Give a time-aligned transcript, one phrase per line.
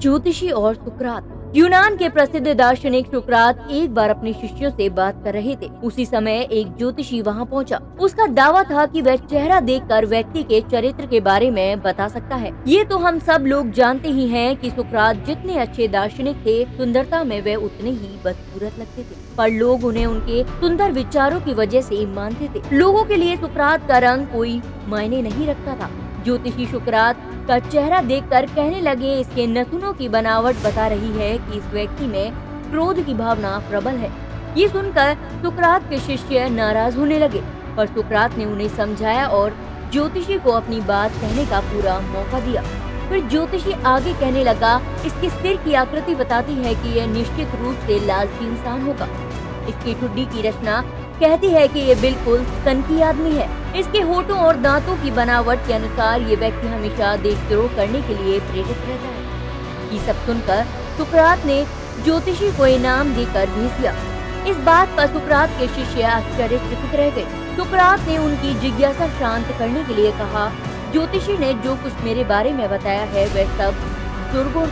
[0.00, 5.32] ज्योतिषी और सुकरात। यूनान के प्रसिद्ध दार्शनिक सुकरात एक बार अपने शिष्यों से बात कर
[5.32, 10.06] रहे थे। उसी समय एक ज्योतिषी वहाँ पहुँचा। उसका दावा था कि वह चेहरा देखकर
[10.06, 14.08] व्यक्ति के चरित्र के बारे में बता सकता है। ये तो हम सब लोग जानते
[14.08, 19.02] ही हैं कि सुकरात जितने अच्छे दार्शनिक थे, सुंदरता में वे उतने ही बदसूरत लगते
[19.02, 23.36] थे। पर लोग उन्हें उनके सुंदर विचारों की वजह से मानते थे। लोगों के लिए
[23.36, 25.90] सुकरात का रंग कोई मायने नहीं रखता था।
[26.24, 27.16] ज्योतिषी शुक्रात
[27.48, 32.06] का चेहरा देखकर कहने लगे, इसके नथुनों की बनावट बता रही है कि इस व्यक्ति
[32.06, 32.32] में
[32.70, 34.10] क्रोध की भावना प्रबल है।
[34.56, 37.42] ये सुनकर सुकरात के शिष्य नाराज़ होने लगे
[37.76, 39.56] पर सुकरात ने उन्हें समझाया और
[39.92, 42.62] ज्योतिषी को अपनी बात कहने का पूरा मौका दिया।
[43.08, 44.74] फिर ज्योतिषी आगे कहने लगा,
[45.06, 49.08] इसके सिर की आकृति बताती है कि यह निश्चित रूप से लालची इंसान होगा।
[49.68, 50.80] इसकी ठुड्डी की रचना
[51.20, 53.46] कहती है कि ये बिल्कुल सन की आदमी है।
[53.78, 58.38] इसके होठों और दांतों की बनावट के अनुसार ये व्यक्ति हमेशा देशद्रोह करने के लिए
[58.40, 60.64] प्रेरित रहता है। ये सब सुनकर
[60.98, 61.64] सुकरात ने
[62.04, 63.94] ज्योतिषी को इनाम देकर भेज दिया।
[64.48, 69.84] इस बात पर सुकरात के शिष्य आश्चर्यचकित रह गए। सुकरात ने उनकी जिज्ञासा शांत करने
[69.84, 70.50] के लिए कहा,
[70.92, 73.72] ज्योतिषी ने जो कुछ मेरे बारे में बताया है, वह सब
[74.32, 74.68] दुर्गुण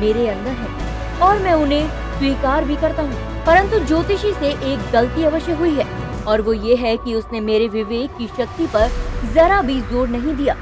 [0.00, 5.22] मेरे अंदर है और मैं उन्हें स्वीकार भी करता हूँ, परंतु ज्योतिषी से एक गलती
[5.24, 5.84] अवश्य हुई है,
[6.24, 8.90] और वो ये है कि उसने मेरे विवेक की शक्ति पर
[9.34, 10.56] जरा भी ज़ोर नहीं दिया।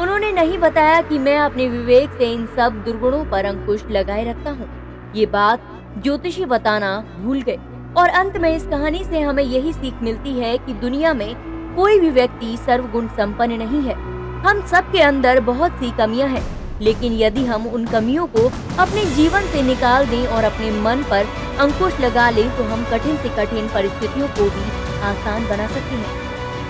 [0.00, 4.50] उन्होंने नहीं बताया कि मैं अपने विवेक से इन सब दुर्गुणों पर अंकुश लगाए रखता
[4.50, 4.68] हूँ।
[5.14, 5.66] ये बात
[5.98, 7.58] ज्योतिषी बताना भूल गए,
[7.96, 11.34] और अंत में इस कहानी से हमें यही सीख मिलती है कि दुनिया में
[11.76, 13.94] कोई भी व्यक्ति सर्वगुण संपन्न नहीं है।
[14.42, 16.44] हम सब के अंदर बहुत सी कमियाँ हैं
[16.82, 18.46] लेकिन यदि हम उन कमियों को
[18.78, 21.26] अपने जीवन से निकाल दें और अपने मन पर
[21.60, 24.64] अंकुश लगा लें तो हम कठिन से कठिन परिस्थितियों को भी
[25.08, 26.18] आसान बना सकते हैं।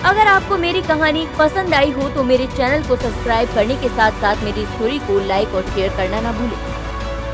[0.03, 4.21] अगर आपको मेरी कहानी पसंद आई हो तो मेरे चैनल को सब्सक्राइब करने के साथ
[4.21, 6.70] साथ मेरी स्टोरी को लाइक और शेयर करना ना भूलें।